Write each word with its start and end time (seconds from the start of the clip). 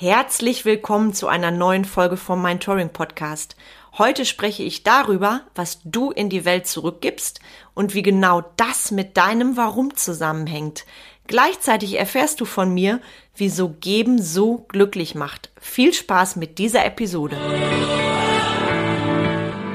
Herzlich 0.00 0.64
willkommen 0.64 1.12
zu 1.12 1.26
einer 1.26 1.50
neuen 1.50 1.84
Folge 1.84 2.16
vom 2.16 2.40
Mind 2.40 2.62
Touring 2.62 2.90
Podcast. 2.90 3.56
Heute 3.98 4.24
spreche 4.26 4.62
ich 4.62 4.84
darüber, 4.84 5.40
was 5.56 5.80
du 5.82 6.12
in 6.12 6.28
die 6.30 6.44
Welt 6.44 6.68
zurückgibst 6.68 7.40
und 7.74 7.94
wie 7.94 8.02
genau 8.02 8.44
das 8.54 8.92
mit 8.92 9.16
deinem 9.16 9.56
Warum 9.56 9.96
zusammenhängt. 9.96 10.86
Gleichzeitig 11.26 11.98
erfährst 11.98 12.40
du 12.40 12.44
von 12.44 12.72
mir, 12.72 13.00
wieso 13.34 13.70
Geben 13.70 14.22
so 14.22 14.66
glücklich 14.68 15.16
macht. 15.16 15.50
Viel 15.60 15.92
Spaß 15.92 16.36
mit 16.36 16.58
dieser 16.58 16.84
Episode. 16.86 17.36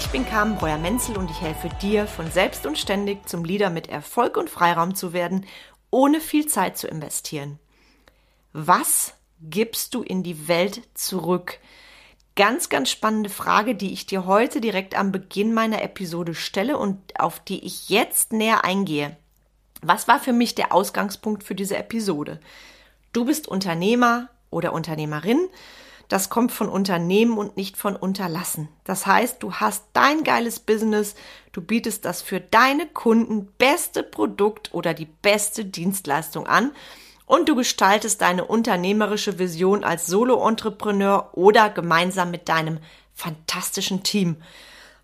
Ich 0.00 0.08
bin 0.08 0.24
Carmen 0.24 0.56
Breuer-Menzel 0.56 1.18
und 1.18 1.30
ich 1.30 1.42
helfe 1.42 1.68
dir, 1.82 2.06
von 2.06 2.30
selbst 2.30 2.64
und 2.64 2.78
ständig 2.78 3.28
zum 3.28 3.44
Leader 3.44 3.68
mit 3.68 3.90
Erfolg 3.90 4.38
und 4.38 4.48
Freiraum 4.48 4.94
zu 4.94 5.12
werden, 5.12 5.44
ohne 5.90 6.22
viel 6.22 6.46
Zeit 6.46 6.78
zu 6.78 6.88
investieren. 6.88 7.58
Was 8.54 9.12
gibst 9.42 9.94
du 9.94 10.02
in 10.02 10.22
die 10.22 10.48
Welt 10.48 10.80
zurück? 10.94 11.58
ganz, 12.34 12.70
ganz 12.70 12.88
spannende 12.88 13.28
Frage, 13.28 13.74
die 13.74 13.92
ich 13.92 14.06
dir 14.06 14.24
heute 14.24 14.62
direkt 14.62 14.94
am 14.96 15.12
Beginn 15.12 15.52
meiner 15.52 15.82
Episode 15.82 16.34
stelle 16.34 16.78
und 16.78 17.20
auf 17.20 17.38
die 17.38 17.62
ich 17.62 17.90
jetzt 17.90 18.32
näher 18.32 18.64
eingehe. 18.64 19.14
Was 19.82 20.08
war 20.08 20.18
für 20.18 20.32
mich 20.32 20.54
der 20.54 20.72
Ausgangspunkt 20.72 21.44
für 21.44 21.54
diese 21.54 21.76
Episode? 21.76 22.40
Du 23.12 23.26
bist 23.26 23.48
Unternehmer 23.48 24.30
oder 24.48 24.72
Unternehmerin. 24.72 25.50
Das 26.10 26.28
kommt 26.28 26.50
von 26.50 26.68
Unternehmen 26.68 27.38
und 27.38 27.56
nicht 27.56 27.76
von 27.76 27.94
Unterlassen. 27.94 28.68
Das 28.82 29.06
heißt, 29.06 29.40
du 29.44 29.54
hast 29.54 29.84
dein 29.92 30.24
geiles 30.24 30.58
Business, 30.58 31.14
du 31.52 31.62
bietest 31.62 32.04
das 32.04 32.20
für 32.20 32.40
deine 32.40 32.86
Kunden 32.86 33.46
beste 33.58 34.02
Produkt 34.02 34.74
oder 34.74 34.92
die 34.92 35.06
beste 35.06 35.64
Dienstleistung 35.64 36.48
an 36.48 36.72
und 37.26 37.48
du 37.48 37.54
gestaltest 37.54 38.22
deine 38.22 38.44
unternehmerische 38.44 39.38
Vision 39.38 39.84
als 39.84 40.08
Solo-Entrepreneur 40.08 41.30
oder 41.34 41.70
gemeinsam 41.70 42.32
mit 42.32 42.48
deinem 42.48 42.80
fantastischen 43.14 44.02
Team. 44.02 44.42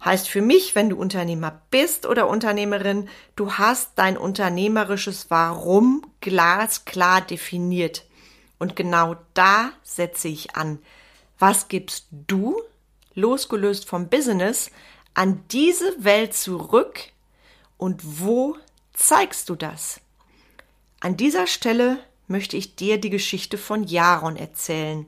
Heißt 0.04 0.28
für 0.28 0.42
mich, 0.42 0.74
wenn 0.74 0.90
du 0.90 0.96
Unternehmer 0.96 1.62
bist 1.70 2.04
oder 2.04 2.28
Unternehmerin, 2.28 3.08
du 3.36 3.52
hast 3.52 3.92
dein 3.94 4.18
unternehmerisches 4.18 5.30
Warum 5.30 6.02
glasklar 6.20 7.20
definiert. 7.20 8.05
Und 8.58 8.76
genau 8.76 9.16
da 9.34 9.72
setze 9.82 10.28
ich 10.28 10.56
an. 10.56 10.78
Was 11.38 11.68
gibst 11.68 12.06
du, 12.10 12.60
losgelöst 13.14 13.86
vom 13.88 14.08
Business, 14.08 14.70
an 15.14 15.42
diese 15.50 16.04
Welt 16.04 16.34
zurück 16.34 17.00
und 17.78 18.00
wo 18.20 18.56
zeigst 18.92 19.48
du 19.48 19.54
das? 19.54 20.00
An 21.00 21.16
dieser 21.16 21.46
Stelle 21.46 21.98
möchte 22.26 22.56
ich 22.56 22.76
dir 22.76 22.98
die 22.98 23.10
Geschichte 23.10 23.58
von 23.58 23.84
Jaron 23.84 24.36
erzählen. 24.36 25.06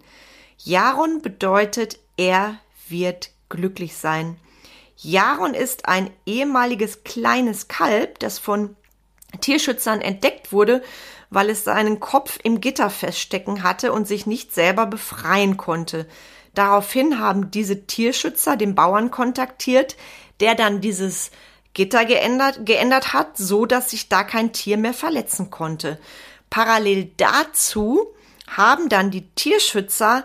Jaron 0.59 1.23
bedeutet, 1.23 1.99
er 2.17 2.61
wird 2.89 3.31
glücklich 3.49 3.97
sein. 3.97 4.37
Jaron 4.97 5.55
ist 5.55 5.87
ein 5.87 6.11
ehemaliges 6.27 7.05
kleines 7.05 7.69
Kalb, 7.69 8.19
das 8.19 8.39
von 8.39 8.77
Tierschützern 9.41 10.01
entdeckt 10.01 10.53
wurde, 10.53 10.83
weil 11.31 11.51
es 11.51 11.65
seinen 11.65 12.01
Kopf 12.01 12.39
im 12.43 12.61
Gitter 12.61 12.91
feststecken 12.91 13.63
hatte 13.63 13.93
und 13.93 14.09
sich 14.09 14.27
nicht 14.27 14.55
selber 14.55 14.87
befreien 14.87 15.57
konnte. 15.57 16.07
Daraufhin 16.55 17.19
haben 17.19 17.51
diese 17.51 17.87
Tierschützer 17.87 18.57
den 18.57 18.75
Bauern 18.75 19.11
kontaktiert, 19.11 19.97
der 20.41 20.55
dann 20.55 20.81
dieses 20.81 21.31
Gitter 21.75 22.05
geändert, 22.05 22.65
geändert 22.65 23.13
hat, 23.13 23.37
so 23.37 23.67
dass 23.67 23.91
sich 23.91 24.09
da 24.09 24.25
kein 24.25 24.53
Tier 24.53 24.77
mehr 24.79 24.95
verletzen 24.95 25.51
konnte. 25.51 25.99
Parallel 26.51 27.11
dazu 27.19 28.09
haben 28.49 28.89
dann 28.89 29.11
die 29.11 29.29
Tierschützer 29.35 30.25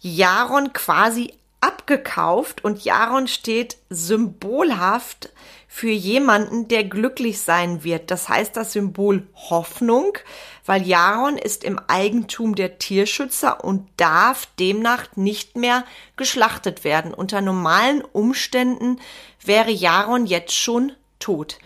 Jaron 0.00 0.72
quasi 0.72 1.34
abgekauft 1.60 2.62
und 2.62 2.84
Jaron 2.84 3.26
steht 3.26 3.78
symbolhaft 3.90 5.30
für 5.76 5.90
jemanden, 5.90 6.68
der 6.68 6.84
glücklich 6.84 7.40
sein 7.40 7.82
wird. 7.82 8.12
Das 8.12 8.28
heißt 8.28 8.56
das 8.56 8.74
Symbol 8.74 9.26
Hoffnung, 9.34 10.16
weil 10.64 10.86
Jaron 10.86 11.36
ist 11.36 11.64
im 11.64 11.80
Eigentum 11.88 12.54
der 12.54 12.78
Tierschützer 12.78 13.64
und 13.64 13.88
darf 13.96 14.46
demnach 14.60 15.08
nicht 15.16 15.56
mehr 15.56 15.84
geschlachtet 16.14 16.84
werden. 16.84 17.12
Unter 17.12 17.40
normalen 17.40 18.04
Umständen 18.04 19.00
wäre 19.44 19.72
Jaron 19.72 20.26
jetzt 20.26 20.54
schon 20.54 20.92
tot. 21.18 21.58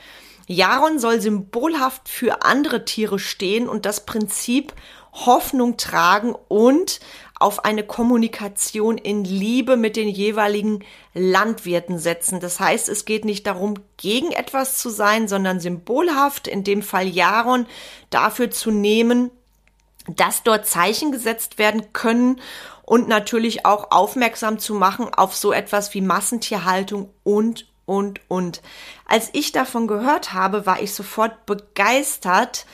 Jaron 0.46 0.98
soll 0.98 1.20
symbolhaft 1.20 2.08
für 2.08 2.42
andere 2.44 2.86
Tiere 2.86 3.18
stehen 3.18 3.68
und 3.68 3.84
das 3.84 4.06
Prinzip 4.06 4.72
Hoffnung 5.12 5.76
tragen 5.76 6.34
und 6.48 7.00
auf 7.38 7.64
eine 7.64 7.84
Kommunikation 7.84 8.98
in 8.98 9.24
Liebe 9.24 9.76
mit 9.76 9.96
den 9.96 10.08
jeweiligen 10.08 10.84
Landwirten 11.14 11.98
setzen. 11.98 12.40
Das 12.40 12.58
heißt, 12.58 12.88
es 12.88 13.04
geht 13.04 13.24
nicht 13.24 13.46
darum, 13.46 13.74
gegen 13.96 14.32
etwas 14.32 14.78
zu 14.78 14.90
sein, 14.90 15.28
sondern 15.28 15.60
symbolhaft, 15.60 16.48
in 16.48 16.64
dem 16.64 16.82
Fall 16.82 17.06
Jaron, 17.06 17.66
dafür 18.10 18.50
zu 18.50 18.70
nehmen, 18.70 19.30
dass 20.08 20.42
dort 20.42 20.66
Zeichen 20.66 21.12
gesetzt 21.12 21.58
werden 21.58 21.92
können 21.92 22.40
und 22.82 23.08
natürlich 23.08 23.66
auch 23.66 23.90
aufmerksam 23.90 24.58
zu 24.58 24.74
machen 24.74 25.12
auf 25.12 25.36
so 25.36 25.52
etwas 25.52 25.92
wie 25.94 26.00
Massentierhaltung 26.00 27.10
und 27.22 27.66
und, 27.88 28.20
und. 28.28 28.60
Als 29.06 29.30
ich 29.32 29.50
davon 29.50 29.86
gehört 29.86 30.34
habe, 30.34 30.66
war 30.66 30.82
ich 30.82 30.92
sofort 30.92 31.46
begeistert. 31.46 32.66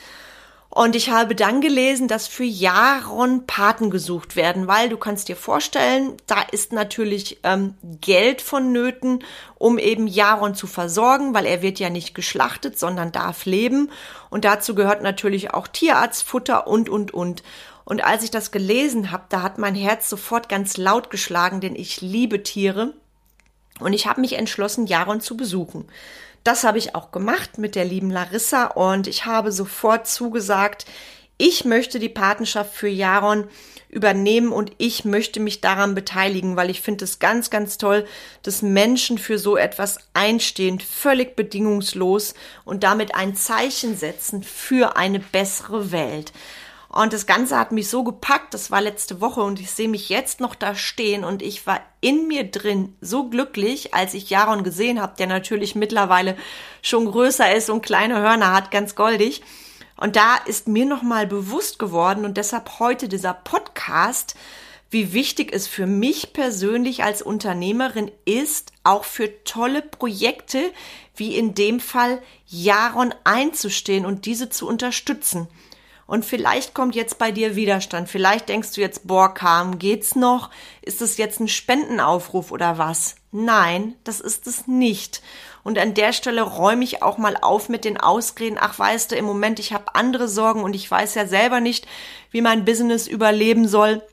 Und 0.75 0.93
ich 0.93 1.09
habe 1.09 1.35
dann 1.35 1.61
gelesen, 1.61 2.09
dass 2.09 2.27
für 2.27 2.43
Jaron 2.43 3.47
Paten 3.47 3.89
gesucht 3.89 4.35
werden, 4.35 4.67
weil 4.67 4.89
du 4.89 4.97
kannst 4.97 5.29
dir 5.29 5.37
vorstellen, 5.37 6.17
da 6.27 6.41
ist 6.51 6.73
natürlich 6.73 7.39
ähm, 7.43 7.75
Geld 8.01 8.41
vonnöten, 8.41 9.23
um 9.57 9.77
eben 9.77 10.05
Jaron 10.05 10.53
zu 10.53 10.67
versorgen, 10.67 11.33
weil 11.33 11.45
er 11.45 11.61
wird 11.61 11.79
ja 11.79 11.89
nicht 11.89 12.13
geschlachtet, 12.13 12.77
sondern 12.77 13.13
darf 13.13 13.45
leben. 13.45 13.89
Und 14.29 14.43
dazu 14.43 14.75
gehört 14.75 15.01
natürlich 15.01 15.53
auch 15.53 15.69
Tierarztfutter 15.69 16.67
und, 16.67 16.89
und, 16.89 17.13
und. 17.13 17.41
Und 17.85 18.03
als 18.03 18.25
ich 18.25 18.31
das 18.31 18.51
gelesen 18.51 19.11
habe, 19.11 19.23
da 19.29 19.43
hat 19.43 19.57
mein 19.57 19.75
Herz 19.75 20.09
sofort 20.09 20.49
ganz 20.49 20.75
laut 20.75 21.09
geschlagen, 21.09 21.61
denn 21.61 21.77
ich 21.77 22.01
liebe 22.01 22.43
Tiere. 22.43 22.93
Und 23.79 23.93
ich 23.93 24.07
habe 24.07 24.21
mich 24.21 24.33
entschlossen, 24.33 24.87
Jaron 24.87 25.21
zu 25.21 25.35
besuchen. 25.35 25.87
Das 26.43 26.63
habe 26.63 26.77
ich 26.77 26.95
auch 26.95 27.11
gemacht 27.11 27.57
mit 27.57 27.75
der 27.75 27.85
lieben 27.85 28.11
Larissa 28.11 28.65
und 28.67 29.07
ich 29.07 29.25
habe 29.25 29.51
sofort 29.51 30.07
zugesagt, 30.07 30.85
ich 31.37 31.65
möchte 31.65 31.99
die 31.99 32.09
Patenschaft 32.09 32.73
für 32.73 32.87
Jaron 32.87 33.49
übernehmen 33.89 34.51
und 34.51 34.71
ich 34.77 35.05
möchte 35.05 35.39
mich 35.39 35.61
daran 35.61 35.95
beteiligen, 35.95 36.55
weil 36.55 36.69
ich 36.69 36.81
finde 36.81 37.05
es 37.05 37.19
ganz, 37.19 37.49
ganz 37.49 37.77
toll, 37.77 38.05
dass 38.43 38.61
Menschen 38.61 39.17
für 39.17 39.39
so 39.39 39.57
etwas 39.57 39.97
einstehen, 40.13 40.79
völlig 40.79 41.35
bedingungslos 41.35 42.35
und 42.63 42.83
damit 42.83 43.15
ein 43.15 43.35
Zeichen 43.35 43.97
setzen 43.97 44.43
für 44.43 44.97
eine 44.97 45.19
bessere 45.19 45.91
Welt. 45.91 46.31
Und 46.95 47.11
das 47.11 47.25
Ganze 47.25 47.59
hat 47.59 47.73
mich 47.73 47.89
so 47.89 48.05
gepackt, 48.05 48.53
das 48.53 48.71
war 48.71 48.79
letzte 48.79 49.19
Woche 49.19 49.41
und 49.41 49.59
ich 49.59 49.69
sehe 49.69 49.89
mich 49.89 50.07
jetzt 50.07 50.39
noch 50.39 50.55
da 50.55 50.75
stehen 50.75 51.25
und 51.25 51.41
ich 51.41 51.67
war 51.67 51.81
in 51.99 52.29
mir 52.29 52.49
drin 52.49 52.95
so 53.01 53.27
glücklich, 53.27 53.93
als 53.93 54.13
ich 54.13 54.29
Jaron 54.29 54.63
gesehen 54.63 55.01
habe, 55.01 55.13
der 55.17 55.27
natürlich 55.27 55.75
mittlerweile 55.75 56.37
schon 56.81 57.05
größer 57.05 57.53
ist 57.53 57.69
und 57.69 57.85
kleine 57.85 58.21
Hörner 58.21 58.53
hat, 58.53 58.71
ganz 58.71 58.95
goldig. 58.95 59.41
Und 59.97 60.15
da 60.15 60.37
ist 60.45 60.69
mir 60.69 60.85
nochmal 60.85 61.27
bewusst 61.27 61.79
geworden 61.79 62.23
und 62.23 62.37
deshalb 62.37 62.79
heute 62.79 63.09
dieser 63.09 63.33
Podcast, 63.33 64.37
wie 64.89 65.11
wichtig 65.11 65.51
es 65.51 65.67
für 65.67 65.87
mich 65.87 66.31
persönlich 66.31 67.03
als 67.03 67.21
Unternehmerin 67.21 68.09
ist, 68.23 68.71
auch 68.85 69.03
für 69.03 69.43
tolle 69.43 69.81
Projekte 69.81 70.71
wie 71.13 71.35
in 71.35 71.55
dem 71.55 71.81
Fall 71.81 72.21
Jaron 72.47 73.13
einzustehen 73.25 74.05
und 74.05 74.25
diese 74.25 74.47
zu 74.49 74.65
unterstützen. 74.65 75.49
Und 76.07 76.23
vielleicht 76.23 76.75
kommt 76.75 76.93
jetzt 76.95 77.17
bei 77.17 77.31
dir 77.31 77.55
Widerstand. 77.55 78.09
Vielleicht 78.09 78.47
denkst 78.47 78.73
du 78.73 78.81
jetzt, 78.81 79.07
boah, 79.07 79.33
Kam, 79.33 79.79
geht's 79.79 80.15
noch? 80.15 80.51
Ist 80.81 81.01
es 81.01 81.17
jetzt 81.17 81.39
ein 81.39 81.47
Spendenaufruf 81.47 82.51
oder 82.51 82.77
was? 82.77 83.15
Nein, 83.31 83.95
das 84.03 84.19
ist 84.19 84.45
es 84.45 84.67
nicht. 84.67 85.23
Und 85.63 85.79
an 85.79 85.95
der 85.95 86.13
Stelle 86.13 86.43
räume 86.43 86.83
ich 86.83 87.01
auch 87.01 87.17
mal 87.17 87.35
auf 87.41 87.69
mit 87.69 87.85
den 87.85 87.99
Ausreden, 87.99 88.57
ach 88.59 88.77
weißt 88.77 89.11
du, 89.11 89.15
im 89.15 89.25
Moment, 89.25 89.59
ich 89.59 89.73
habe 89.73 89.95
andere 89.95 90.27
Sorgen 90.27 90.61
und 90.63 90.75
ich 90.75 90.89
weiß 90.89 91.15
ja 91.15 91.25
selber 91.25 91.59
nicht, 91.59 91.87
wie 92.29 92.41
mein 92.41 92.65
Business 92.65 93.07
überleben 93.07 93.67
soll. 93.67 94.03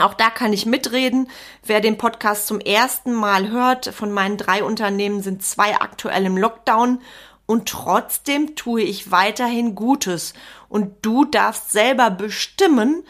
Auch 0.00 0.14
da 0.14 0.30
kann 0.30 0.52
ich 0.52 0.66
mitreden. 0.66 1.28
Wer 1.64 1.80
den 1.80 1.98
Podcast 1.98 2.46
zum 2.46 2.58
ersten 2.58 3.12
Mal 3.12 3.50
hört, 3.50 3.86
von 3.86 4.10
meinen 4.10 4.36
drei 4.36 4.64
Unternehmen 4.64 5.22
sind 5.22 5.44
zwei 5.44 5.76
aktuell 5.76 6.26
im 6.26 6.36
Lockdown 6.36 7.00
und 7.50 7.68
trotzdem 7.68 8.54
tue 8.54 8.82
ich 8.82 9.10
weiterhin 9.10 9.74
Gutes. 9.74 10.34
Und 10.68 10.94
du 11.02 11.24
darfst 11.24 11.72
selber 11.72 12.08
bestimmen, 12.08 13.02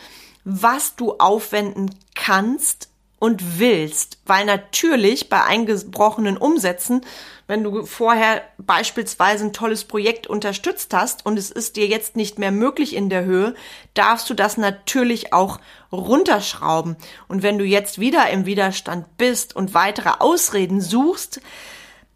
was 0.44 0.96
du 0.96 1.16
aufwenden 1.18 1.94
kannst 2.14 2.88
und 3.18 3.58
willst, 3.58 4.16
weil 4.24 4.46
natürlich 4.46 5.28
bei 5.28 5.44
eingebrochenen 5.44 6.38
Umsätzen, 6.38 7.02
wenn 7.48 7.62
du 7.62 7.84
vorher 7.84 8.40
beispielsweise 8.56 9.44
ein 9.44 9.52
tolles 9.52 9.84
Projekt 9.84 10.26
unterstützt 10.26 10.94
hast 10.94 11.26
und 11.26 11.38
es 11.38 11.50
ist 11.50 11.76
dir 11.76 11.86
jetzt 11.86 12.16
nicht 12.16 12.38
mehr 12.38 12.50
möglich 12.50 12.96
in 12.96 13.10
der 13.10 13.26
Höhe, 13.26 13.54
darfst 13.92 14.30
du 14.30 14.32
das 14.32 14.56
natürlich 14.56 15.34
auch 15.34 15.60
runterschrauben. 15.92 16.96
Und 17.28 17.42
wenn 17.42 17.58
du 17.58 17.64
jetzt 17.66 18.00
wieder 18.00 18.30
im 18.30 18.46
Widerstand 18.46 19.18
bist 19.18 19.54
und 19.54 19.74
weitere 19.74 20.12
Ausreden 20.18 20.80
suchst, 20.80 21.42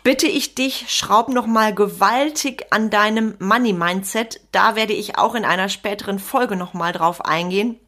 bitte 0.05 0.29
ich 0.29 0.55
dich, 0.55 0.85
schraub 0.89 1.29
noch 1.29 1.47
mal 1.47 1.75
gewaltig 1.75 2.67
an 2.71 2.91
deinem 2.91 3.35
Money 3.41 3.73
Mindset. 3.73 4.41
Da 4.53 4.77
werde 4.77 4.93
ich 4.93 5.19
auch 5.19 5.35
in 5.35 5.45
einer 5.45 5.69
späteren 5.69 6.21
Folge 6.21 6.55
noch 6.55 6.75
mal 6.75 6.93
drauf 6.93 7.25
eingehen. 7.25 7.81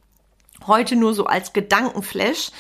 Heute 0.67 0.97
nur 0.97 1.15
so 1.15 1.27
als 1.27 1.53
Gedankenflash. 1.53 2.51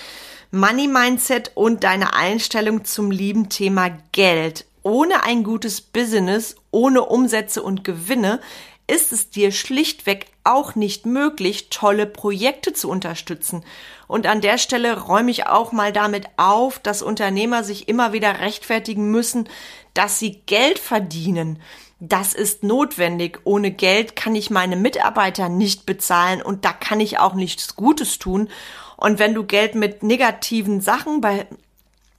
Money 0.52 0.86
Mindset 0.86 1.50
und 1.54 1.82
deine 1.82 2.14
Einstellung 2.14 2.84
zum 2.84 3.10
lieben 3.10 3.48
Thema 3.48 3.90
Geld. 4.12 4.66
Ohne 4.82 5.24
ein 5.24 5.42
gutes 5.42 5.80
Business, 5.80 6.54
ohne 6.70 7.02
Umsätze 7.02 7.62
und 7.62 7.82
Gewinne 7.82 8.40
ist 8.86 9.12
es 9.12 9.30
dir 9.30 9.50
schlichtweg 9.52 10.26
auch 10.44 10.74
nicht 10.74 11.06
möglich, 11.06 11.70
tolle 11.70 12.06
Projekte 12.06 12.72
zu 12.72 12.88
unterstützen. 12.88 13.64
Und 14.06 14.26
an 14.26 14.40
der 14.40 14.58
Stelle 14.58 15.00
räume 15.00 15.30
ich 15.30 15.46
auch 15.46 15.72
mal 15.72 15.92
damit 15.92 16.26
auf, 16.36 16.78
dass 16.78 17.02
Unternehmer 17.02 17.64
sich 17.64 17.88
immer 17.88 18.12
wieder 18.12 18.40
rechtfertigen 18.40 19.10
müssen, 19.10 19.48
dass 19.94 20.18
sie 20.18 20.42
Geld 20.46 20.78
verdienen. 20.78 21.60
Das 21.98 22.34
ist 22.34 22.62
notwendig. 22.62 23.40
Ohne 23.44 23.70
Geld 23.70 24.14
kann 24.14 24.34
ich 24.34 24.50
meine 24.50 24.76
Mitarbeiter 24.76 25.48
nicht 25.48 25.86
bezahlen 25.86 26.42
und 26.42 26.64
da 26.64 26.72
kann 26.72 27.00
ich 27.00 27.18
auch 27.18 27.34
nichts 27.34 27.74
Gutes 27.74 28.18
tun. 28.18 28.48
Und 28.96 29.18
wenn 29.18 29.34
du 29.34 29.44
Geld 29.44 29.74
mit 29.74 30.02
negativen 30.02 30.80
Sachen 30.80 31.20
bei 31.20 31.46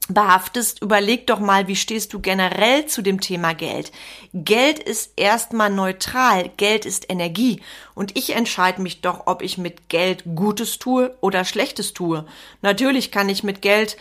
behaftest, 0.09 0.81
überleg 0.81 1.27
doch 1.27 1.39
mal, 1.39 1.67
wie 1.67 1.75
stehst 1.75 2.13
du 2.13 2.19
generell 2.19 2.85
zu 2.85 3.01
dem 3.01 3.19
Thema 3.19 3.53
Geld? 3.53 3.91
Geld 4.33 4.79
ist 4.79 5.13
erstmal 5.15 5.69
neutral, 5.69 6.49
Geld 6.57 6.85
ist 6.85 7.09
Energie 7.09 7.61
und 7.93 8.17
ich 8.17 8.35
entscheide 8.35 8.81
mich 8.81 9.01
doch, 9.01 9.23
ob 9.25 9.41
ich 9.41 9.57
mit 9.57 9.89
Geld 9.89 10.23
Gutes 10.35 10.79
tue 10.79 11.15
oder 11.21 11.45
Schlechtes 11.45 11.93
tue. 11.93 12.25
Natürlich 12.61 13.11
kann 13.11 13.29
ich 13.29 13.43
mit 13.43 13.61
Geld 13.61 13.97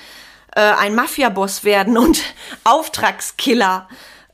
äh, 0.54 0.60
ein 0.60 0.94
Mafiaboss 0.94 1.64
werden 1.64 1.98
und 1.98 2.22
Auftragskiller 2.64 3.88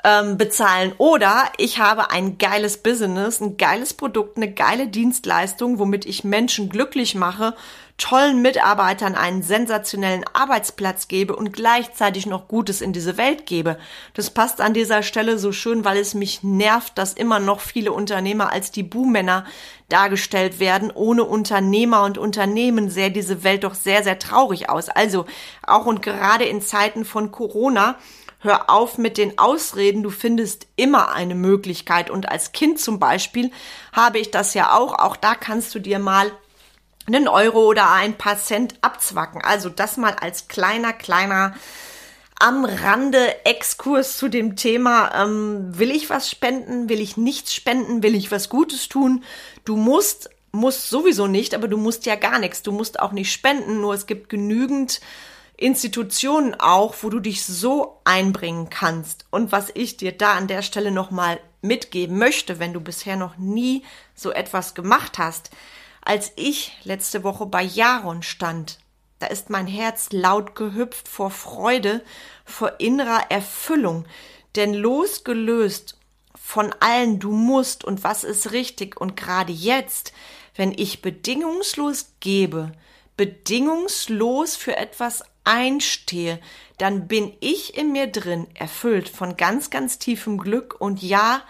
ähm, 0.04 0.36
bezahlen. 0.36 0.92
Oder 0.98 1.44
ich 1.58 1.78
habe 1.78 2.10
ein 2.10 2.38
geiles 2.38 2.78
Business, 2.78 3.40
ein 3.40 3.56
geiles 3.56 3.94
Produkt, 3.94 4.36
eine 4.36 4.52
geile 4.52 4.88
Dienstleistung, 4.88 5.78
womit 5.78 6.06
ich 6.06 6.24
Menschen 6.24 6.68
glücklich 6.68 7.14
mache, 7.14 7.54
tollen 7.98 8.42
Mitarbeitern 8.42 9.14
einen 9.14 9.42
sensationellen 9.42 10.24
Arbeitsplatz 10.32 11.06
gebe 11.06 11.36
und 11.36 11.52
gleichzeitig 11.52 12.26
noch 12.26 12.48
Gutes 12.48 12.80
in 12.80 12.92
diese 12.92 13.16
Welt 13.16 13.46
gebe. 13.46 13.78
Das 14.14 14.30
passt 14.30 14.60
an 14.60 14.74
dieser 14.74 15.04
Stelle 15.04 15.38
so 15.38 15.52
schön, 15.52 15.84
weil 15.84 15.98
es 15.98 16.14
mich 16.14 16.42
nervt, 16.42 16.98
dass 16.98 17.12
immer 17.12 17.38
noch 17.38 17.60
viele 17.60 17.92
Unternehmer 17.92 18.50
als 18.50 18.72
die 18.72 18.82
Buhmänner 18.82 19.44
dargestellt 19.88 20.58
werden. 20.58 20.90
Ohne 20.90 21.22
Unternehmer 21.22 22.02
und 22.02 22.18
Unternehmen 22.18 22.90
sähe 22.90 23.12
diese 23.12 23.44
Welt 23.44 23.62
doch 23.62 23.74
sehr, 23.74 24.02
sehr 24.02 24.18
traurig 24.18 24.68
aus. 24.68 24.88
Also 24.88 25.26
auch 25.62 25.86
und 25.86 26.02
gerade 26.02 26.44
in 26.44 26.60
Zeiten 26.60 27.04
von 27.04 27.30
Corona 27.30 27.96
Hör 28.44 28.68
auf 28.68 28.98
mit 28.98 29.18
den 29.18 29.38
Ausreden, 29.38 30.02
du 30.02 30.10
findest 30.10 30.66
immer 30.74 31.12
eine 31.12 31.36
Möglichkeit. 31.36 32.10
Und 32.10 32.28
als 32.28 32.50
Kind 32.50 32.80
zum 32.80 32.98
Beispiel 32.98 33.52
habe 33.92 34.18
ich 34.18 34.32
das 34.32 34.52
ja 34.54 34.76
auch. 34.76 34.98
Auch 34.98 35.16
da 35.16 35.36
kannst 35.36 35.72
du 35.76 35.78
dir 35.78 36.00
mal 36.00 36.32
einen 37.06 37.28
Euro 37.28 37.66
oder 37.66 37.92
ein 37.92 38.18
paar 38.18 38.38
Cent 38.38 38.74
abzwacken. 38.80 39.42
Also 39.42 39.68
das 39.68 39.96
mal 39.96 40.14
als 40.14 40.48
kleiner, 40.48 40.92
kleiner 40.92 41.54
am 42.40 42.64
Rande 42.64 43.44
Exkurs 43.44 44.16
zu 44.16 44.28
dem 44.28 44.56
Thema, 44.56 45.22
ähm, 45.22 45.78
will 45.78 45.92
ich 45.92 46.10
was 46.10 46.28
spenden, 46.28 46.88
will 46.88 47.00
ich 47.00 47.16
nichts 47.16 47.54
spenden, 47.54 48.02
will 48.02 48.16
ich 48.16 48.32
was 48.32 48.48
Gutes 48.48 48.88
tun? 48.88 49.22
Du 49.64 49.76
musst, 49.76 50.30
musst 50.50 50.90
sowieso 50.90 51.28
nicht, 51.28 51.54
aber 51.54 51.68
du 51.68 51.76
musst 51.76 52.06
ja 52.06 52.16
gar 52.16 52.40
nichts. 52.40 52.64
Du 52.64 52.72
musst 52.72 52.98
auch 52.98 53.12
nicht 53.12 53.32
spenden, 53.32 53.80
nur 53.80 53.94
es 53.94 54.06
gibt 54.06 54.28
genügend 54.28 55.00
Institutionen 55.62 56.54
auch, 56.58 56.96
wo 57.02 57.08
du 57.08 57.20
dich 57.20 57.44
so 57.44 58.00
einbringen 58.04 58.68
kannst. 58.68 59.26
Und 59.30 59.52
was 59.52 59.70
ich 59.74 59.96
dir 59.96 60.12
da 60.12 60.34
an 60.34 60.48
der 60.48 60.62
Stelle 60.62 60.90
nochmal 60.90 61.40
mitgeben 61.60 62.18
möchte, 62.18 62.58
wenn 62.58 62.72
du 62.72 62.80
bisher 62.80 63.16
noch 63.16 63.36
nie 63.36 63.84
so 64.14 64.32
etwas 64.32 64.74
gemacht 64.74 65.18
hast, 65.18 65.50
als 66.04 66.32
ich 66.34 66.72
letzte 66.82 67.22
Woche 67.22 67.46
bei 67.46 67.62
Jaron 67.62 68.22
stand, 68.22 68.80
da 69.20 69.28
ist 69.28 69.50
mein 69.50 69.68
Herz 69.68 70.08
laut 70.10 70.56
gehüpft 70.56 71.06
vor 71.06 71.30
Freude, 71.30 72.02
vor 72.44 72.80
innerer 72.80 73.30
Erfüllung, 73.30 74.04
denn 74.56 74.74
losgelöst 74.74 75.96
von 76.34 76.74
allen 76.80 77.20
du 77.20 77.30
musst 77.30 77.84
und 77.84 78.02
was 78.02 78.24
ist 78.24 78.50
richtig 78.50 79.00
und 79.00 79.16
gerade 79.16 79.52
jetzt, 79.52 80.12
wenn 80.56 80.72
ich 80.72 81.02
bedingungslos 81.02 82.14
gebe, 82.18 82.72
bedingungslos 83.16 84.56
für 84.56 84.76
etwas 84.76 85.22
einstehe, 85.44 86.40
dann 86.78 87.08
bin 87.08 87.32
ich 87.40 87.76
in 87.76 87.92
mir 87.92 88.06
drin 88.06 88.46
erfüllt 88.54 89.08
von 89.08 89.36
ganz, 89.36 89.70
ganz 89.70 89.98
tiefem 89.98 90.38
Glück 90.38 90.80
und 90.80 91.02
ja, 91.02 91.42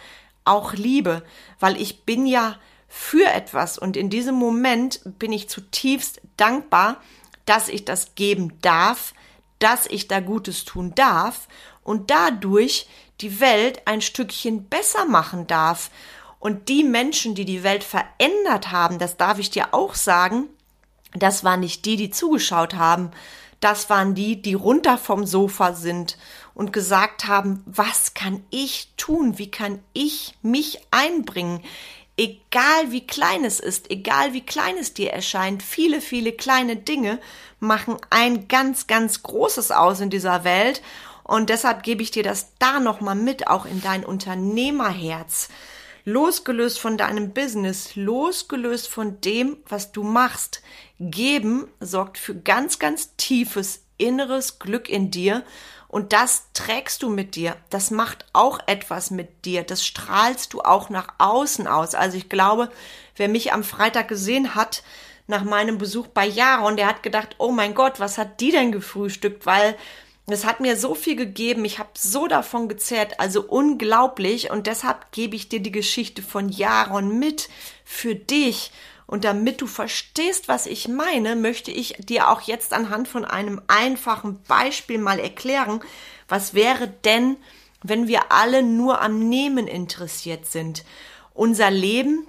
auch 0.44 0.72
Liebe, 0.74 1.22
weil 1.60 1.80
ich 1.80 2.04
bin 2.04 2.26
ja 2.26 2.58
für 2.88 3.26
etwas 3.26 3.78
und 3.78 3.96
in 3.96 4.10
diesem 4.10 4.34
Moment 4.34 5.00
bin 5.04 5.32
ich 5.32 5.48
zutiefst 5.48 6.20
dankbar, 6.36 7.00
dass 7.46 7.68
ich 7.68 7.84
das 7.84 8.14
geben 8.14 8.58
darf, 8.60 9.14
dass 9.58 9.86
ich 9.86 10.08
da 10.08 10.20
Gutes 10.20 10.64
tun 10.64 10.94
darf 10.94 11.48
und 11.82 12.10
dadurch 12.10 12.88
die 13.20 13.40
Welt 13.40 13.82
ein 13.86 14.00
Stückchen 14.00 14.68
besser 14.68 15.06
machen 15.06 15.46
darf. 15.46 15.90
Und 16.38 16.68
die 16.68 16.82
Menschen, 16.82 17.36
die 17.36 17.44
die 17.44 17.62
Welt 17.62 17.84
verändert 17.84 18.72
haben, 18.72 18.98
das 18.98 19.16
darf 19.16 19.38
ich 19.38 19.50
dir 19.50 19.72
auch 19.72 19.94
sagen, 19.94 20.48
das 21.14 21.44
waren 21.44 21.60
nicht 21.60 21.84
die, 21.84 21.96
die 21.96 22.10
zugeschaut 22.10 22.74
haben, 22.74 23.12
das 23.62 23.88
waren 23.88 24.14
die, 24.14 24.42
die 24.42 24.54
runter 24.54 24.98
vom 24.98 25.24
Sofa 25.24 25.72
sind 25.72 26.18
und 26.52 26.72
gesagt 26.72 27.26
haben, 27.28 27.62
was 27.64 28.12
kann 28.14 28.42
ich 28.50 28.92
tun? 28.96 29.38
Wie 29.38 29.50
kann 29.50 29.78
ich 29.92 30.34
mich 30.42 30.80
einbringen? 30.90 31.62
Egal 32.16 32.90
wie 32.90 33.06
klein 33.06 33.44
es 33.44 33.60
ist, 33.60 33.90
egal 33.90 34.32
wie 34.32 34.44
klein 34.44 34.76
es 34.78 34.94
dir 34.94 35.12
erscheint, 35.12 35.62
viele, 35.62 36.00
viele 36.00 36.32
kleine 36.32 36.76
Dinge 36.76 37.20
machen 37.60 37.96
ein 38.10 38.48
ganz, 38.48 38.86
ganz 38.86 39.22
großes 39.22 39.70
aus 39.70 40.00
in 40.00 40.10
dieser 40.10 40.42
Welt. 40.44 40.82
Und 41.22 41.48
deshalb 41.48 41.84
gebe 41.84 42.02
ich 42.02 42.10
dir 42.10 42.24
das 42.24 42.48
da 42.58 42.80
nochmal 42.80 43.14
mit, 43.14 43.46
auch 43.46 43.64
in 43.64 43.80
dein 43.80 44.04
Unternehmerherz 44.04 45.48
losgelöst 46.04 46.80
von 46.80 46.96
deinem 46.96 47.32
Business, 47.32 47.94
losgelöst 47.94 48.88
von 48.88 49.20
dem, 49.20 49.58
was 49.68 49.92
du 49.92 50.02
machst. 50.02 50.62
Geben 51.10 51.68
sorgt 51.80 52.18
für 52.18 52.34
ganz, 52.34 52.78
ganz 52.78 53.16
tiefes 53.16 53.84
inneres 53.98 54.58
Glück 54.58 54.88
in 54.88 55.10
dir 55.10 55.44
und 55.92 56.14
das 56.14 56.44
trägst 56.54 57.02
du 57.02 57.10
mit 57.10 57.36
dir. 57.36 57.54
Das 57.68 57.90
macht 57.90 58.24
auch 58.32 58.60
etwas 58.66 59.10
mit 59.10 59.44
dir. 59.44 59.62
Das 59.62 59.84
strahlst 59.84 60.54
du 60.54 60.62
auch 60.62 60.88
nach 60.88 61.08
außen 61.18 61.66
aus. 61.66 61.94
Also 61.94 62.16
ich 62.16 62.30
glaube, 62.30 62.70
wer 63.16 63.28
mich 63.28 63.52
am 63.52 63.62
Freitag 63.62 64.08
gesehen 64.08 64.54
hat, 64.54 64.82
nach 65.26 65.44
meinem 65.44 65.76
Besuch 65.76 66.06
bei 66.06 66.26
Jaron, 66.26 66.78
der 66.78 66.86
hat 66.86 67.02
gedacht, 67.02 67.36
oh 67.36 67.52
mein 67.52 67.74
Gott, 67.74 68.00
was 68.00 68.16
hat 68.16 68.40
die 68.40 68.50
denn 68.50 68.72
gefrühstückt? 68.72 69.44
Weil 69.44 69.76
es 70.26 70.46
hat 70.46 70.60
mir 70.60 70.78
so 70.78 70.94
viel 70.94 71.14
gegeben, 71.14 71.64
ich 71.66 71.78
habe 71.78 71.90
so 71.94 72.26
davon 72.26 72.68
gezehrt, 72.68 73.20
also 73.20 73.42
unglaublich. 73.42 74.50
Und 74.50 74.66
deshalb 74.66 75.12
gebe 75.12 75.36
ich 75.36 75.50
dir 75.50 75.60
die 75.60 75.72
Geschichte 75.72 76.22
von 76.22 76.48
Jaron 76.48 77.18
mit 77.18 77.50
für 77.84 78.14
dich. 78.14 78.72
Und 79.12 79.24
damit 79.24 79.60
du 79.60 79.66
verstehst, 79.66 80.48
was 80.48 80.64
ich 80.64 80.88
meine, 80.88 81.36
möchte 81.36 81.70
ich 81.70 81.96
dir 81.98 82.30
auch 82.30 82.40
jetzt 82.40 82.72
anhand 82.72 83.08
von 83.08 83.26
einem 83.26 83.60
einfachen 83.66 84.42
Beispiel 84.44 84.96
mal 84.96 85.18
erklären, 85.18 85.80
was 86.28 86.54
wäre 86.54 86.88
denn, 86.88 87.36
wenn 87.82 88.08
wir 88.08 88.32
alle 88.32 88.62
nur 88.62 89.02
am 89.02 89.28
Nehmen 89.28 89.66
interessiert 89.66 90.46
sind. 90.46 90.82
Unser 91.34 91.70
Leben, 91.70 92.26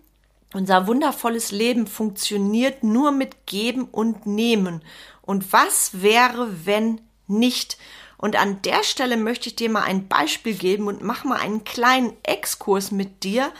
unser 0.54 0.86
wundervolles 0.86 1.52
Leben 1.54 1.88
funktioniert 1.88 2.84
nur 2.84 3.14
mit 3.14 3.46
Geben 3.46 3.86
und 3.86 4.26
Nehmen. 4.26 4.84
Und 5.22 5.54
was 5.54 6.02
wäre, 6.02 6.66
wenn 6.66 7.00
nicht. 7.28 7.78
Und 8.18 8.36
an 8.36 8.62
der 8.64 8.84
Stelle 8.84 9.16
möchte 9.16 9.48
ich 9.48 9.56
dir 9.56 9.70
mal 9.70 9.84
ein 9.84 10.10
Beispiel 10.10 10.56
geben 10.56 10.88
und 10.88 11.02
mach 11.02 11.24
mal 11.24 11.40
einen 11.40 11.64
kleinen 11.64 12.12
Exkurs 12.24 12.92
mit 12.92 13.24
dir 13.24 13.54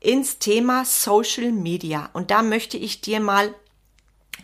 ins 0.00 0.38
Thema 0.38 0.84
Social 0.84 1.52
Media. 1.52 2.10
Und 2.12 2.30
da 2.30 2.42
möchte 2.42 2.76
ich 2.76 3.00
dir 3.00 3.20
mal 3.20 3.54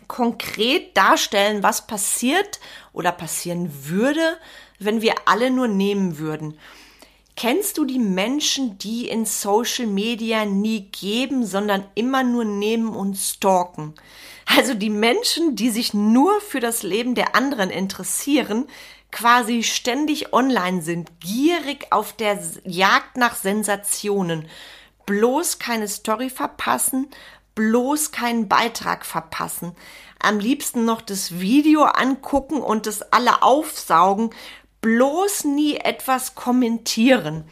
konkret 0.06 0.96
darstellen, 0.96 1.62
was 1.62 1.86
passiert 1.86 2.60
oder 2.92 3.10
passieren 3.10 3.70
würde, 3.88 4.38
wenn 4.78 5.00
wir 5.00 5.14
alle 5.24 5.50
nur 5.50 5.68
nehmen 5.68 6.18
würden. 6.18 6.58
Kennst 7.34 7.76
du 7.76 7.84
die 7.84 7.98
Menschen, 7.98 8.78
die 8.78 9.08
in 9.08 9.26
Social 9.26 9.86
Media 9.86 10.46
nie 10.46 10.88
geben, 10.90 11.44
sondern 11.44 11.84
immer 11.94 12.22
nur 12.22 12.44
nehmen 12.44 12.94
und 12.94 13.16
stalken? 13.16 13.94
Also 14.46 14.72
die 14.74 14.90
Menschen, 14.90 15.56
die 15.56 15.70
sich 15.70 15.92
nur 15.92 16.40
für 16.40 16.60
das 16.60 16.82
Leben 16.82 17.14
der 17.14 17.34
anderen 17.34 17.68
interessieren, 17.68 18.66
quasi 19.10 19.62
ständig 19.62 20.32
online 20.32 20.80
sind, 20.82 21.20
gierig 21.20 21.88
auf 21.90 22.12
der 22.14 22.42
Jagd 22.64 23.16
nach 23.16 23.34
Sensationen, 23.34 24.48
bloß 25.06 25.58
keine 25.58 25.88
Story 25.88 26.30
verpassen, 26.30 27.08
bloß 27.54 28.12
keinen 28.12 28.48
Beitrag 28.48 29.06
verpassen, 29.06 29.72
am 30.18 30.38
liebsten 30.38 30.84
noch 30.84 31.00
das 31.00 31.40
Video 31.40 31.84
angucken 31.84 32.60
und 32.60 32.86
das 32.86 33.00
alle 33.12 33.42
aufsaugen, 33.42 34.30
bloß 34.82 35.44
nie 35.44 35.76
etwas 35.76 36.34
kommentieren. 36.34 37.44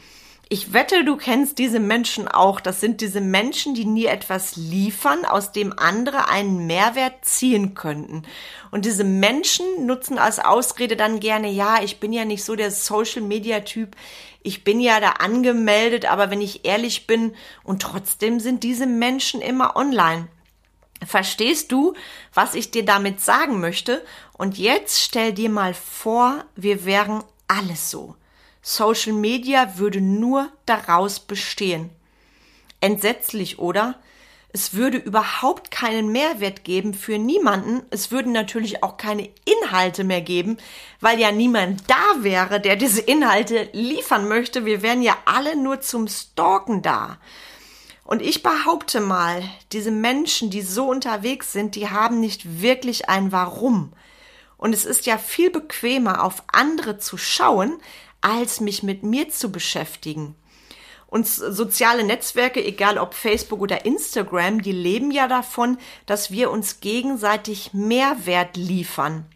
Ich 0.55 0.73
wette, 0.73 1.05
du 1.05 1.17
kennst 1.17 1.59
diese 1.59 1.81
Menschen 1.81 2.29
auch. 2.29 2.61
Das 2.61 2.81
sind 2.81 3.01
diese 3.01 3.21
Menschen, 3.21 3.75
die 3.75 3.85
nie 3.85 4.05
etwas 4.05 4.55
liefern, 4.55 5.25
aus 5.25 5.51
dem 5.51 5.77
andere 5.77 6.29
einen 6.29 6.69
Mehrwert 6.69 7.25
ziehen 7.25 7.75
könnten. 7.75 8.23
Und 8.71 8.85
diese 8.85 9.03
Menschen 9.03 9.67
nutzen 9.85 10.17
als 10.17 10.39
Ausrede 10.39 10.95
dann 10.95 11.19
gerne, 11.19 11.51
ja, 11.51 11.83
ich 11.83 11.99
bin 11.99 12.13
ja 12.13 12.25
nicht 12.25 12.45
so 12.45 12.55
der 12.55 12.71
Social-Media-Typ. 12.71 13.97
Ich 14.45 14.63
bin 14.63 14.79
ja 14.79 15.01
da 15.01 15.15
angemeldet, 15.19 16.09
aber 16.09 16.31
wenn 16.31 16.41
ich 16.41 16.65
ehrlich 16.65 17.09
bin, 17.09 17.35
und 17.65 17.83
trotzdem 17.83 18.39
sind 18.39 18.63
diese 18.63 18.87
Menschen 18.87 19.41
immer 19.41 19.75
online. 19.75 20.29
Verstehst 21.05 21.73
du, 21.73 21.95
was 22.33 22.55
ich 22.55 22.71
dir 22.71 22.85
damit 22.85 23.21
sagen 23.21 23.59
möchte? 23.59 24.05
Und 24.35 24.57
jetzt 24.57 25.03
stell 25.03 25.33
dir 25.33 25.51
mal 25.51 25.75
vor, 25.75 26.45
wir 26.55 26.85
wären 26.85 27.25
alles 27.49 27.91
so. 27.91 28.15
Social 28.67 29.13
Media 29.13 29.77
würde 29.77 30.01
nur 30.01 30.49
daraus 30.65 31.21
bestehen. 31.21 31.91
Entsetzlich, 32.81 33.59
oder? 33.59 33.97
Es 34.55 34.73
würde 34.73 34.97
überhaupt 34.97 35.71
keinen 35.71 36.11
Mehrwert 36.13 36.65
geben 36.65 36.95
für 36.95 37.19
niemanden. 37.19 37.83
Es 37.91 38.11
würden 38.11 38.33
natürlich 38.33 38.83
auch 38.83 38.97
keine 38.97 39.29
Inhalte 39.45 40.03
mehr 40.03 40.23
geben, 40.23 40.57
weil 41.01 41.21
ja 41.21 41.31
niemand 41.31 41.83
da 41.89 42.23
wäre, 42.23 42.59
der 42.59 42.77
diese 42.77 43.03
Inhalte 43.03 43.69
liefern 43.73 44.29
möchte. 44.29 44.65
Wir 44.65 44.81
wären 44.81 45.03
ja 45.03 45.15
alle 45.27 45.57
nur 45.57 45.83
zum 45.83 46.09
Stalken 46.09 46.81
da. 46.81 47.19
Und 48.03 48.23
ich 48.23 48.43
behaupte 48.43 49.01
mal, 49.01 49.43
diese 49.73 49.91
Menschen, 49.91 50.49
die 50.49 50.63
so 50.63 50.87
unterwegs 50.87 51.53
sind, 51.53 51.75
die 51.75 51.91
haben 51.91 52.19
nicht 52.19 52.63
wirklich 52.63 53.11
ein 53.11 53.31
Warum. 53.31 53.93
Und 54.57 54.73
es 54.73 54.87
ist 54.87 55.05
ja 55.05 55.19
viel 55.19 55.51
bequemer, 55.51 56.25
auf 56.25 56.45
andere 56.51 56.99
zu 56.99 57.19
schauen, 57.19 57.79
als 58.25 58.61
mich 58.61 58.83
mit 58.83 59.03
mir 59.03 59.29
zu 59.29 59.53
beschäftigen. 59.53 60.35
Und 61.07 61.29
soziale 61.29 62.03
Netzwerke, 62.03 62.65
egal 62.65 62.99
ob 62.99 63.15
Facebook 63.15 63.61
oder 63.61 63.85
Instagram, 63.85 64.63
die 64.63 64.73
leben 64.73 65.13
ja 65.13 65.29
davon, 65.29 65.79
dass 66.07 66.33
wir 66.33 66.51
uns 66.51 66.81
gegenseitig 66.81 67.73
Mehrwert 67.73 68.57
liefern. 68.57 69.27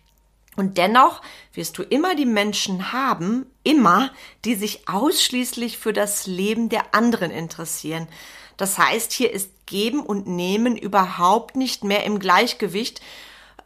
Und 0.57 0.76
dennoch 0.76 1.23
wirst 1.52 1.78
du 1.78 1.85
immer 1.85 2.16
die 2.16 2.26
Menschen 2.26 2.92
haben, 2.92 3.47
immer, 3.62 4.11
die 4.45 4.57
sich 4.57 4.88
ausschließlich 4.88 5.78
für 5.78 5.92
das 5.92 6.26
Leben 6.26 6.68
der 6.68 6.97
anderen 6.97 7.30
interessieren. 7.30 8.09
Das 8.57 8.76
heißt, 8.76 9.12
hier 9.12 9.30
ist 9.33 9.52
Geben 9.66 10.00
und 10.00 10.26
Nehmen 10.26 10.76
überhaupt 10.76 11.54
nicht 11.54 11.85
mehr 11.85 12.02
im 12.02 12.18
Gleichgewicht. 12.18 13.00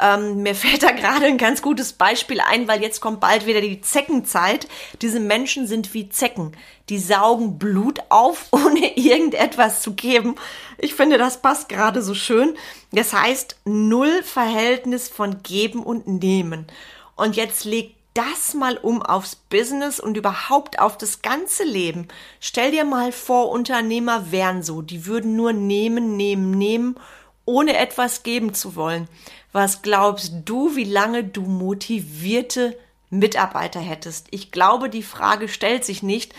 Ähm, 0.02 0.42
mir 0.42 0.54
fällt 0.56 0.82
da 0.82 0.90
gerade 0.90 1.26
ein 1.26 1.38
ganz 1.38 1.62
gutes 1.62 1.92
Beispiel 1.92 2.40
ein, 2.40 2.66
weil 2.68 2.82
jetzt 2.82 3.00
kommt 3.00 3.20
bald 3.20 3.46
wieder 3.46 3.60
die 3.60 3.80
Zeckenzeit. 3.80 4.66
Diese 5.00 5.20
Menschen 5.20 5.66
sind 5.66 5.94
wie 5.94 6.08
Zecken. 6.08 6.52
Die 6.88 6.98
saugen 6.98 7.58
Blut 7.58 8.00
auf, 8.08 8.46
ohne 8.50 8.96
irgendetwas 8.96 9.80
zu 9.80 9.94
geben. 9.94 10.34
Ich 10.78 10.94
finde, 10.94 11.16
das 11.16 11.40
passt 11.40 11.68
gerade 11.68 12.02
so 12.02 12.14
schön. 12.14 12.56
Das 12.90 13.12
heißt, 13.12 13.56
null 13.64 14.22
Verhältnis 14.22 15.08
von 15.08 15.42
Geben 15.42 15.82
und 15.82 16.06
Nehmen. 16.06 16.66
Und 17.14 17.36
jetzt 17.36 17.64
legt 17.64 17.94
das 18.14 18.52
mal 18.54 18.76
um 18.76 19.02
aufs 19.02 19.36
Business 19.36 19.98
und 19.98 20.16
überhaupt 20.16 20.78
auf 20.78 20.98
das 20.98 21.22
ganze 21.22 21.64
Leben. 21.64 22.08
Stell 22.40 22.70
dir 22.70 22.84
mal 22.84 23.10
vor, 23.12 23.50
Unternehmer 23.50 24.30
wären 24.30 24.62
so, 24.62 24.82
die 24.82 25.06
würden 25.06 25.34
nur 25.34 25.52
nehmen, 25.52 26.16
nehmen, 26.16 26.50
nehmen, 26.50 26.96
ohne 27.44 27.76
etwas 27.76 28.22
geben 28.22 28.54
zu 28.54 28.76
wollen. 28.76 29.08
Was 29.52 29.82
glaubst 29.82 30.32
du, 30.44 30.76
wie 30.76 30.84
lange 30.84 31.24
du 31.24 31.42
motivierte 31.42 32.78
Mitarbeiter 33.10 33.80
hättest? 33.80 34.28
Ich 34.30 34.50
glaube, 34.50 34.88
die 34.88 35.02
Frage 35.02 35.48
stellt 35.48 35.84
sich 35.84 36.02
nicht. 36.02 36.34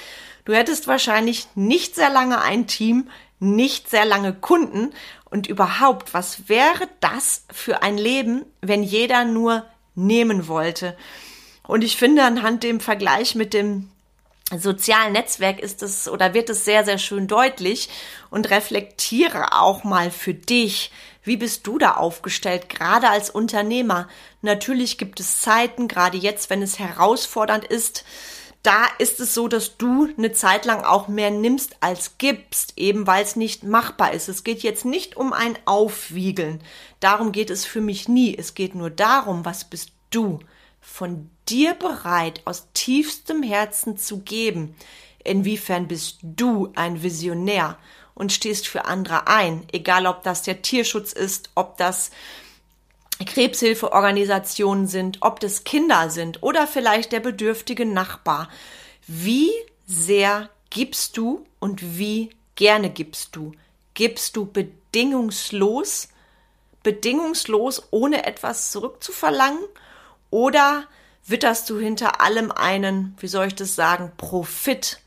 Du 0.46 0.54
hättest 0.54 0.88
wahrscheinlich 0.88 1.48
nicht 1.56 1.96
sehr 1.96 2.10
lange 2.10 2.42
ein 2.42 2.68
Team, 2.68 3.10
nicht 3.40 3.90
sehr 3.90 4.06
lange 4.06 4.34
Kunden 4.34 4.92
und 5.30 5.48
überhaupt, 5.48 6.14
was 6.14 6.48
wäre 6.48 6.88
das 7.00 7.46
für 7.52 7.82
ein 7.84 7.98
Leben, 7.98 8.46
wenn 8.62 8.84
jeder 8.84 9.26
nur 9.26 9.66
nehmen 9.96 10.48
wollte? 10.48 10.98
Und 11.66 11.84
ich 11.84 11.98
finde, 11.98 12.24
anhand 12.24 12.64
dem 12.64 12.80
Vergleich 12.80 13.36
mit 13.36 13.54
dem 13.54 13.90
sozialen 14.60 15.14
Netzwerk 15.14 15.60
ist 15.60 15.84
es 15.84 16.08
oder 16.08 16.34
wird 16.34 16.50
es 16.50 16.66
sehr, 16.66 16.84
sehr 16.84 16.98
schön 16.98 17.28
deutlich 17.28 17.90
und 18.30 18.50
reflektiere 18.50 19.54
auch 19.60 19.84
mal 19.84 20.12
für 20.12 20.34
dich, 20.34 20.92
wie 21.24 21.38
bist 21.38 21.66
du 21.68 21.78
da 21.78 21.94
aufgestellt, 21.94 22.70
gerade 22.70 23.10
als 23.10 23.30
Unternehmer? 23.30 24.08
Natürlich 24.42 24.98
gibt 24.98 25.20
es 25.20 25.42
Zeiten, 25.42 25.88
gerade 25.88 26.18
jetzt, 26.18 26.50
wenn 26.50 26.62
es 26.62 26.80
herausfordernd 26.80 27.66
ist, 27.66 28.04
da 28.62 28.86
ist 28.98 29.20
es 29.20 29.34
so, 29.34 29.48
dass 29.48 29.78
du 29.78 30.10
eine 30.18 30.32
Zeit 30.32 30.66
lang 30.66 30.84
auch 30.84 31.08
mehr 31.08 31.32
nimmst 31.32 31.78
als 31.82 32.18
gibst, 32.18 32.74
eben 32.78 33.08
weil 33.08 33.24
es 33.24 33.36
nicht 33.36 33.64
machbar 33.64 34.14
ist. 34.14 34.30
Es 34.30 34.44
geht 34.44 34.64
jetzt 34.64 34.86
nicht 34.86 35.18
um 35.18 35.34
ein 35.34 35.58
Aufwiegeln. 35.66 36.62
Darum 37.02 37.34
geht 37.34 37.50
es 37.50 37.66
für 37.66 37.82
mich 37.82 38.08
nie. 38.08 38.38
Es 38.38 38.54
geht 38.54 38.74
nur 38.74 38.90
darum, 38.90 39.44
was 39.44 39.66
bist 39.66 39.92
du? 40.12 40.40
von 40.84 41.30
dir 41.50 41.74
bereit, 41.74 42.42
aus 42.46 42.68
tiefstem 42.74 43.44
Herzen 43.44 43.98
zu 43.98 44.20
geben? 44.20 44.76
Inwiefern 45.24 45.88
bist 45.88 46.20
du 46.22 46.72
ein 46.76 47.02
Visionär 47.04 47.78
und 48.14 48.32
stehst 48.32 48.68
für 48.68 48.86
andere 48.86 49.28
ein, 49.28 49.66
egal 49.72 50.06
ob 50.06 50.24
das 50.24 50.44
der 50.44 50.62
Tierschutz 50.62 51.14
ist, 51.14 51.50
ob 51.56 51.78
das 51.78 52.12
Krebshilfeorganisationen 53.26 54.88
sind, 54.88 55.20
ob 55.22 55.40
das 55.40 55.64
Kinder 55.64 56.10
sind 56.10 56.44
oder 56.44 56.68
vielleicht 56.68 57.12
der 57.12 57.20
bedürftige 57.20 57.86
Nachbar. 57.86 58.50
Wie 59.08 59.52
sehr 59.86 60.50
gibst 60.70 61.18
du 61.18 61.46
und 61.60 61.98
wie 61.98 62.32
gerne 62.56 62.90
gibst 62.90 63.36
du? 63.36 63.54
Gibst 63.94 64.36
du 64.36 64.46
bedingungslos, 64.46 66.10
bedingungslos, 66.82 67.84
ohne 67.92 68.26
etwas 68.26 68.72
zurückzuverlangen? 68.72 69.64
Oder 70.30 70.88
witterst 71.26 71.70
du 71.70 71.80
hinter 71.80 72.22
allem 72.22 72.52
einen, 72.52 73.16
wie 73.20 73.28
soll 73.28 73.48
ich 73.48 73.56
das 73.56 73.76
sagen, 73.76 74.12
Profit, 74.18 75.00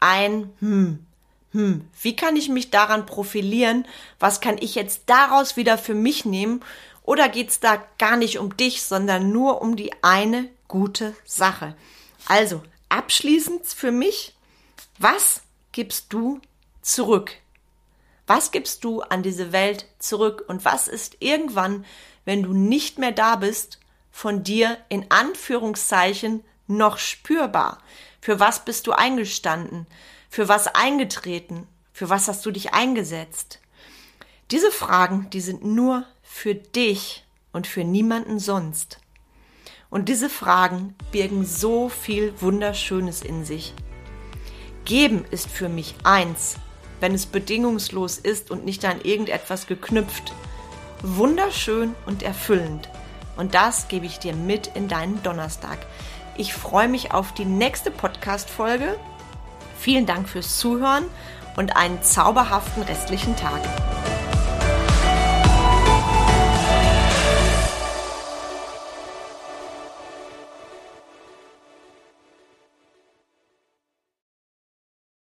ein, 0.00 0.52
hm, 0.60 1.04
hm, 1.52 1.88
wie 2.02 2.14
kann 2.14 2.36
ich 2.36 2.48
mich 2.48 2.70
daran 2.70 3.06
profilieren? 3.06 3.86
Was 4.18 4.40
kann 4.40 4.58
ich 4.58 4.74
jetzt 4.74 5.02
daraus 5.06 5.56
wieder 5.56 5.78
für 5.78 5.94
mich 5.94 6.24
nehmen? 6.24 6.62
Oder 7.02 7.28
geht's 7.28 7.60
da 7.60 7.82
gar 7.98 8.16
nicht 8.16 8.38
um 8.38 8.56
dich, 8.56 8.82
sondern 8.82 9.32
nur 9.32 9.62
um 9.62 9.76
die 9.76 9.92
eine 10.02 10.48
gute 10.68 11.14
Sache? 11.24 11.76
Also, 12.26 12.62
abschließend 12.88 13.66
für 13.66 13.92
mich, 13.92 14.34
was 14.98 15.42
gibst 15.72 16.12
du 16.12 16.40
zurück? 16.82 17.32
Was 18.26 18.50
gibst 18.50 18.82
du 18.84 19.02
an 19.02 19.22
diese 19.22 19.52
Welt 19.52 19.86
zurück? 19.98 20.44
Und 20.48 20.64
was 20.64 20.88
ist 20.88 21.16
irgendwann, 21.20 21.84
wenn 22.24 22.42
du 22.42 22.52
nicht 22.52 22.98
mehr 22.98 23.12
da 23.12 23.36
bist, 23.36 23.78
von 24.16 24.42
dir 24.42 24.78
in 24.88 25.04
Anführungszeichen 25.10 26.42
noch 26.66 26.96
spürbar? 26.96 27.82
Für 28.22 28.40
was 28.40 28.64
bist 28.64 28.86
du 28.86 28.92
eingestanden? 28.92 29.86
Für 30.30 30.48
was 30.48 30.68
eingetreten? 30.68 31.66
Für 31.92 32.08
was 32.08 32.26
hast 32.26 32.46
du 32.46 32.50
dich 32.50 32.72
eingesetzt? 32.72 33.60
Diese 34.50 34.70
Fragen, 34.70 35.28
die 35.34 35.42
sind 35.42 35.66
nur 35.66 36.06
für 36.22 36.54
dich 36.54 37.26
und 37.52 37.66
für 37.66 37.84
niemanden 37.84 38.38
sonst. 38.38 39.00
Und 39.90 40.08
diese 40.08 40.30
Fragen 40.30 40.94
birgen 41.12 41.44
so 41.44 41.90
viel 41.90 42.32
Wunderschönes 42.40 43.20
in 43.20 43.44
sich. 43.44 43.74
Geben 44.86 45.26
ist 45.30 45.50
für 45.50 45.68
mich 45.68 45.94
eins, 46.04 46.56
wenn 47.00 47.12
es 47.12 47.26
bedingungslos 47.26 48.16
ist 48.16 48.50
und 48.50 48.64
nicht 48.64 48.82
an 48.86 49.02
irgendetwas 49.02 49.66
geknüpft. 49.66 50.32
Wunderschön 51.02 51.94
und 52.06 52.22
erfüllend. 52.22 52.88
Und 53.36 53.54
das 53.54 53.88
gebe 53.88 54.06
ich 54.06 54.18
dir 54.18 54.34
mit 54.34 54.68
in 54.68 54.88
deinen 54.88 55.22
Donnerstag. 55.22 55.78
Ich 56.36 56.54
freue 56.54 56.88
mich 56.88 57.12
auf 57.12 57.32
die 57.32 57.44
nächste 57.44 57.90
Podcast-Folge. 57.90 58.98
Vielen 59.78 60.06
Dank 60.06 60.28
fürs 60.28 60.58
Zuhören 60.58 61.04
und 61.56 61.76
einen 61.76 62.02
zauberhaften 62.02 62.82
restlichen 62.82 63.36
Tag. 63.36 63.60